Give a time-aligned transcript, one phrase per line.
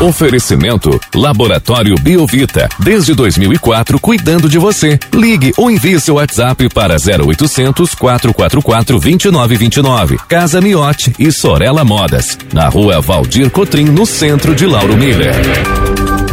[0.00, 2.68] Oferecimento Laboratório Biovita.
[2.78, 4.96] Desde 2004, cuidando de você.
[5.12, 10.18] Ligue ou envie seu WhatsApp para 0800 444 2929.
[10.28, 12.38] Casa Miote e Sorella Modas.
[12.52, 15.34] Na rua Valdir Cotrim, no centro de Lauro Miller.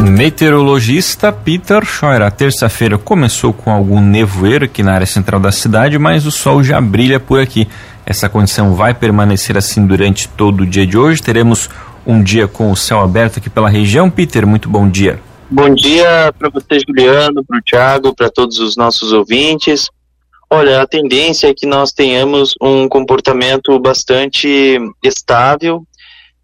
[0.00, 2.22] Meteorologista Peter Scheuer.
[2.22, 6.62] A terça-feira começou com algum nevoeiro aqui na área central da cidade, mas o sol
[6.62, 7.66] já brilha por aqui.
[8.06, 11.20] Essa condição vai permanecer assim durante todo o dia de hoje.
[11.20, 11.68] Teremos
[12.06, 14.08] um dia com o céu aberto aqui pela região.
[14.08, 15.20] Peter, muito bom dia.
[15.50, 19.88] Bom dia para você, Juliano, para o Thiago, para todos os nossos ouvintes.
[20.48, 25.84] Olha, a tendência é que nós tenhamos um comportamento bastante estável,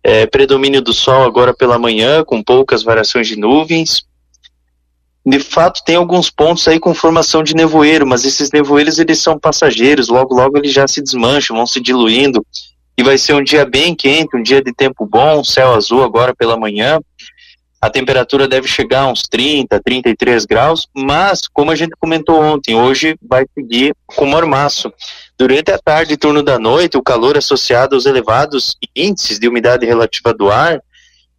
[0.03, 4.03] é, predomínio do sol agora pela manhã, com poucas variações de nuvens.
[5.25, 9.39] De fato, tem alguns pontos aí com formação de nevoeiro, mas esses nevoeiros eles são
[9.39, 12.45] passageiros, logo logo eles já se desmancham, vão se diluindo.
[12.97, 16.35] E vai ser um dia bem quente, um dia de tempo bom, céu azul agora
[16.35, 17.01] pela manhã.
[17.81, 22.77] A temperatura deve chegar a uns 30, 33 graus, mas, como a gente comentou ontem,
[22.77, 24.93] hoje vai seguir com mormaço.
[25.37, 29.85] Durante a tarde e turno da noite, o calor associado aos elevados índices de umidade
[29.85, 30.81] relativa do ar,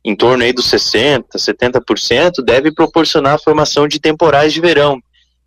[0.03, 4.99] em torno aí dos 60%, 70%, deve proporcionar a formação de temporais de verão.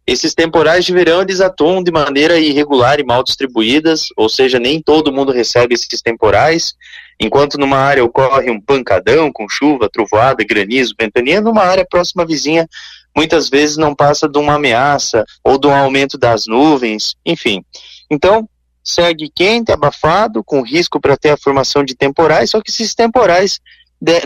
[0.07, 4.81] Esses temporais de verão eles atuam de maneira irregular e mal distribuídas, ou seja, nem
[4.81, 6.75] todo mundo recebe esses temporais.
[7.19, 12.69] Enquanto numa área ocorre um pancadão com chuva, trovoada, granizo, ventania, numa área próxima vizinha,
[13.17, 17.65] muitas vezes não passa de uma ameaça ou de um aumento das nuvens, enfim.
[18.09, 18.49] Então,
[18.85, 23.59] segue quente, abafado, com risco para ter a formação de temporais, só que esses temporais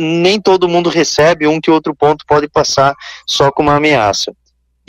[0.00, 2.94] nem todo mundo recebe, um que outro ponto pode passar
[3.26, 4.34] só com uma ameaça.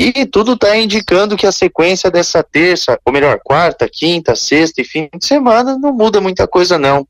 [0.04, 4.84] E tudo está indicando que a sequência dessa terça, ou melhor, quarta, quinta, sexta e
[4.84, 7.08] fim de semana não muda muita coisa não.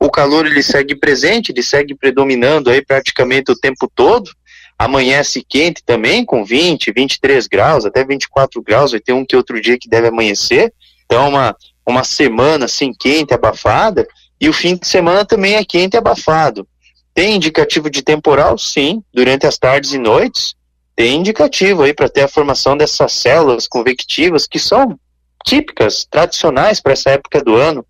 [0.00, 4.28] O calor ele segue presente, ele segue predominando aí praticamente o tempo todo.
[4.76, 9.60] Amanhece quente também, com 20, 23 graus, até 24 graus, vai ter um que outro
[9.60, 10.74] dia que deve amanhecer.
[11.04, 11.54] Então, uma,
[11.86, 14.04] uma semana assim quente, abafada,
[14.40, 16.66] e o fim de semana também é quente e abafado.
[17.14, 18.58] Tem indicativo de temporal?
[18.58, 20.56] Sim, durante as tardes e noites
[20.94, 24.98] tem indicativo aí para ter a formação dessas células convectivas que são
[25.44, 27.84] típicas, tradicionais para essa época do ano.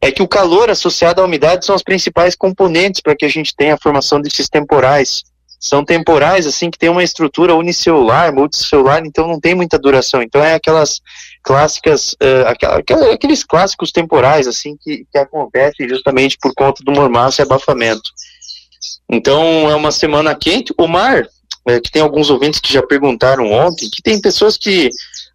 [0.00, 3.54] É que o calor associado à umidade são os principais componentes para que a gente
[3.54, 5.22] tenha a formação desses temporais.
[5.60, 10.20] São temporais, assim, que tem uma estrutura unicelular, multicelular, então não tem muita duração.
[10.20, 11.00] Então é aquelas
[11.40, 17.42] clássicas, uh, aqueles clássicos temporais, assim, que, que acontecem justamente por conta do mormaço e
[17.44, 18.10] abafamento.
[19.08, 20.74] Então é uma semana quente.
[20.76, 21.28] O mar,
[21.66, 24.90] é, que tem alguns ouvintes que já perguntaram ontem, que tem pessoas que,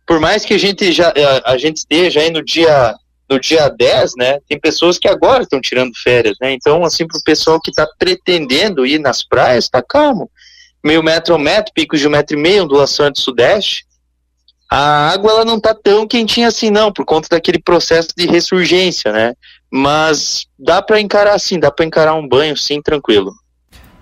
[0.06, 2.96] por mais que a gente já é, a, gente esteja aí no dia
[3.30, 7.18] no dia 10, né, tem pessoas que agora estão tirando férias, né, então, assim, para
[7.18, 10.32] o pessoal que está pretendendo ir nas praias, está calmo,
[10.82, 13.86] meio metro ao metro, picos de um metro e meio, ondulação de sudeste,
[14.72, 19.12] a água ela não está tão quentinha assim não, por conta daquele processo de ressurgência,
[19.12, 19.34] né,
[19.70, 23.34] mas dá para encarar assim, dá para encarar um banho sim, tranquilo.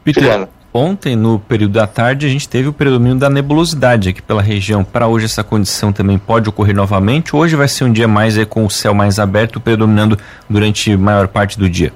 [0.04, 0.48] Peter,
[0.78, 4.84] Ontem, no período da tarde, a gente teve o predomínio da nebulosidade aqui pela região.
[4.84, 7.34] Para hoje, essa condição também pode ocorrer novamente.
[7.34, 10.20] Hoje vai ser um dia mais aí, com o céu mais aberto, predominando
[10.50, 11.94] durante a maior parte do dia.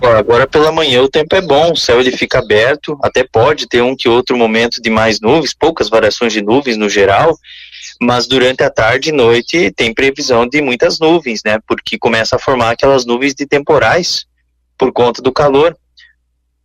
[0.00, 3.82] Agora pela manhã o tempo é bom, o céu ele fica aberto, até pode ter
[3.82, 7.36] um que outro momento de mais nuvens, poucas variações de nuvens no geral,
[8.00, 11.58] mas durante a tarde e noite tem previsão de muitas nuvens, né?
[11.66, 14.26] Porque começa a formar aquelas nuvens de temporais
[14.78, 15.76] por conta do calor.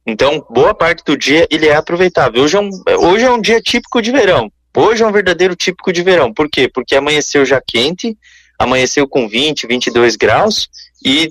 [0.05, 2.43] Então, boa parte do dia ele é aproveitável.
[2.43, 4.51] Hoje é um, hoje é um dia típico de verão.
[4.75, 6.31] Hoje é um verdadeiro típico de verão.
[6.31, 6.69] Por quê?
[6.71, 8.15] Porque amanheceu já quente,
[8.59, 10.67] amanheceu com 20, 22 graus
[11.03, 11.29] e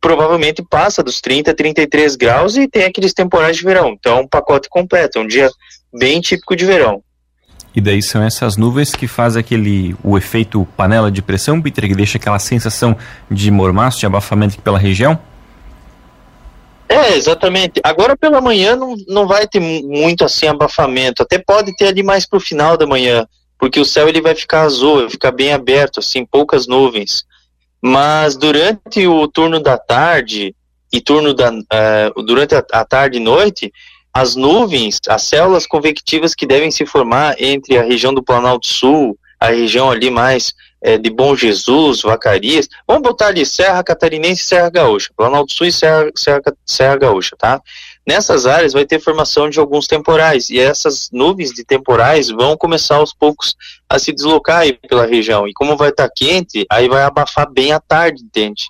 [0.00, 3.96] provavelmente passa dos 30, 33 graus e tem aqueles temporais de verão.
[3.98, 5.50] Então, é um pacote completo, é um dia
[5.92, 7.02] bem típico de verão.
[7.74, 11.94] E daí são essas nuvens que fazem aquele o efeito panela de pressão, Peter, que
[11.94, 12.96] deixa aquela sensação
[13.30, 15.18] de mormaço, de abafamento aqui pela região?
[16.92, 17.80] É, exatamente.
[17.82, 21.22] Agora pela manhã não, não vai ter muito assim abafamento.
[21.22, 23.26] Até pode ter ali mais pro final da manhã,
[23.58, 27.24] porque o céu ele vai ficar azul, vai ficar bem aberto, assim, poucas nuvens.
[27.80, 30.54] Mas durante o turno da tarde
[30.92, 33.72] e turno da uh, durante a, a tarde e noite,
[34.12, 39.18] as nuvens, as células convectivas que devem se formar entre a região do Planalto Sul,
[39.40, 42.68] a região ali mais é, de Bom Jesus, Vacarias.
[42.86, 47.36] Vamos botar ali Serra Catarinense e Serra Gaúcha, Planalto Sul e Serra, Serra, Serra Gaúcha,
[47.38, 47.60] tá?
[48.06, 52.96] Nessas áreas vai ter formação de alguns temporais e essas nuvens de temporais vão começar
[52.96, 53.54] aos poucos
[53.88, 55.46] a se deslocar aí pela região.
[55.46, 58.64] E como vai estar tá quente, aí vai abafar bem à tarde, entende?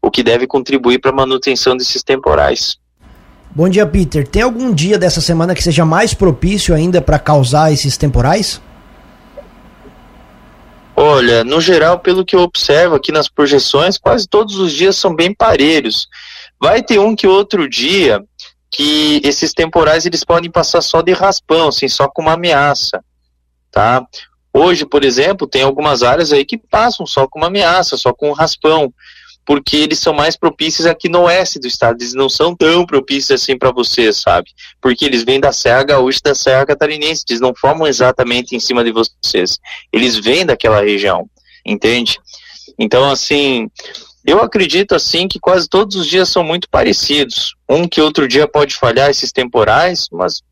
[0.00, 2.76] O que deve contribuir para a manutenção desses temporais.
[3.50, 4.28] Bom dia, Peter.
[4.28, 8.60] Tem algum dia dessa semana que seja mais propício ainda para causar esses temporais?
[10.98, 15.14] Olha, no geral, pelo que eu observo aqui nas projeções, quase todos os dias são
[15.14, 16.08] bem parelhos.
[16.58, 18.24] Vai ter um que outro dia
[18.70, 23.04] que esses temporais eles podem passar só de raspão, assim, só com uma ameaça,
[23.70, 24.06] tá?
[24.52, 28.30] Hoje, por exemplo, tem algumas áreas aí que passam só com uma ameaça, só com
[28.30, 28.90] um raspão,
[29.46, 33.40] porque eles são mais propícios aqui no oeste do estado, eles não são tão propícios
[33.40, 34.50] assim para vocês, sabe?
[34.80, 38.82] Porque eles vêm da Serra Gaúcha da Serra Catarinense, eles não formam exatamente em cima
[38.82, 39.58] de vocês,
[39.92, 41.30] eles vêm daquela região,
[41.64, 42.18] entende?
[42.76, 43.70] Então, assim,
[44.26, 47.54] eu acredito assim que quase todos os dias são muito parecidos.
[47.68, 50.42] Um que outro dia pode falhar esses temporais, mas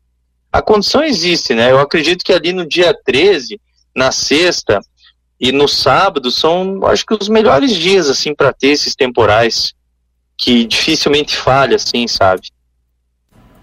[0.51, 1.69] a condição existe, né?
[1.69, 3.59] Eu acredito que ali no dia 13
[3.93, 4.79] na sexta
[5.39, 9.73] e no sábado são, acho que os melhores dias assim para ter esses temporais
[10.37, 12.49] que dificilmente falha, assim, sabe?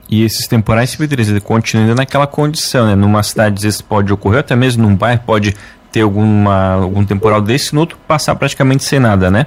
[0.08, 2.94] E esses temporais, se Pedro, continuam naquela condição, né?
[2.94, 5.56] Numa cidade às vezes pode ocorrer, até mesmo num bairro pode
[5.90, 9.46] ter alguma, algum temporal desse, no outro passar praticamente sem nada, né?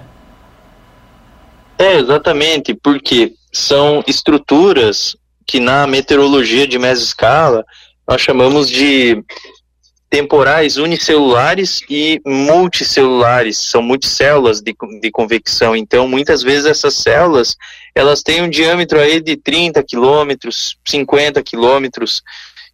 [1.78, 7.66] É, exatamente, porque são estruturas que na meteorologia de média escala
[8.08, 9.24] nós chamamos de
[10.10, 17.56] temporais unicelulares e multicelulares, são multicélulas de, de convecção, então muitas vezes essas células,
[17.94, 22.22] elas têm um diâmetro aí de 30 quilômetros, 50 quilômetros,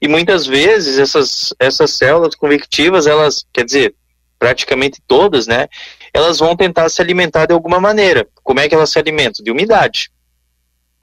[0.01, 3.95] e muitas vezes essas, essas células convectivas, elas, quer dizer,
[4.37, 5.67] praticamente todas, né,
[6.13, 8.27] elas vão tentar se alimentar de alguma maneira.
[8.43, 9.43] Como é que elas se alimentam?
[9.43, 10.11] De umidade.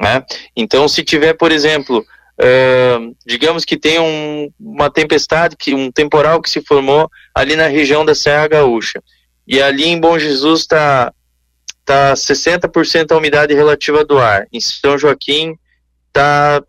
[0.00, 0.24] Né?
[0.56, 2.04] Então, se tiver, por exemplo,
[2.40, 7.66] Uh, digamos que tem um, uma tempestade, que, um temporal que se formou ali na
[7.66, 9.02] região da Serra Gaúcha.
[9.46, 11.12] E ali em Bom Jesus está
[11.84, 14.46] tá 60% a umidade relativa do ar.
[14.52, 15.58] Em São Joaquim
[16.08, 16.62] está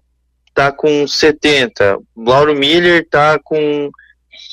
[0.55, 2.01] tá com 70%.
[2.17, 3.91] Lauro Miller está com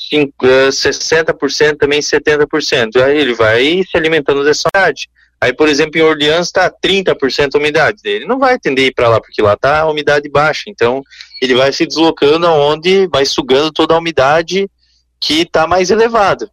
[0.09, 3.01] 5, uh, 60%, também 70%.
[3.01, 5.09] Aí ele vai se alimentando dessa umidade.
[5.39, 8.25] Aí, por exemplo, em Orleans está 30% a umidade dele.
[8.25, 10.63] Não vai tender a ir para lá, porque lá está a umidade baixa.
[10.67, 11.03] Então,
[11.41, 14.67] ele vai se deslocando aonde vai sugando toda a umidade
[15.19, 16.49] que está mais elevada.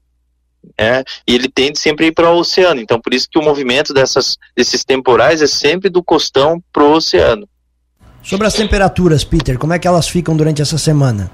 [0.79, 2.81] É, e ele tende sempre a ir para o oceano.
[2.81, 6.93] Então, por isso que o movimento dessas, desses temporais é sempre do costão para o
[6.93, 7.49] oceano.
[8.23, 11.31] Sobre as temperaturas, Peter, como é que elas ficam durante essa semana?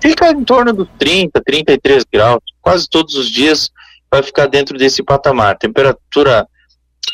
[0.00, 3.70] Fica em torno dos 30, 33 graus, quase todos os dias
[4.12, 5.56] vai ficar dentro desse patamar.
[5.56, 6.46] Temperatura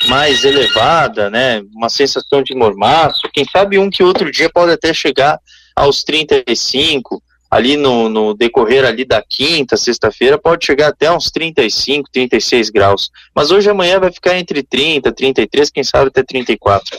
[0.09, 1.63] mais elevada, né?
[1.73, 3.29] Uma sensação de mormaço.
[3.33, 5.39] Quem sabe um que outro dia pode até chegar
[5.77, 12.11] aos 35, ali no, no decorrer ali da quinta, sexta-feira, pode chegar até uns 35,
[12.13, 13.11] 36 graus.
[13.33, 16.99] Mas hoje amanhã vai ficar entre 30, 33, quem sabe até 34.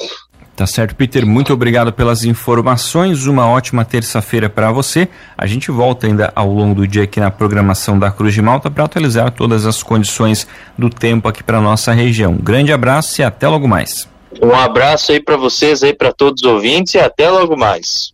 [0.59, 1.25] Tá certo, Peter.
[1.25, 3.27] Muito obrigado pelas informações.
[3.27, 5.07] Uma ótima terça-feira para você.
[5.37, 8.69] A gente volta ainda ao longo do dia aqui na programação da Cruz de Malta
[8.69, 10.45] para atualizar todas as condições
[10.77, 12.35] do tempo aqui para nossa região.
[12.35, 14.05] Grande abraço e até logo mais.
[14.41, 18.07] Um abraço aí para vocês aí para todos os ouvintes e até logo mais.